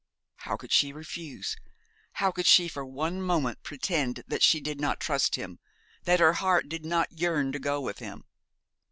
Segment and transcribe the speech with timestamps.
[0.37, 1.55] How could she refuse?
[2.13, 5.59] How could she for one moment pretend that she did not trust him,
[6.05, 8.23] that her heart did not yearn to go with him.